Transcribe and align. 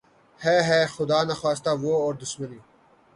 ھے 0.39 0.55
ھے! 0.67 0.79
خدا 0.95 1.19
نخواستہ 1.29 1.71
وہ 1.81 1.93
اور 2.03 2.13
دشمنی 2.21 2.59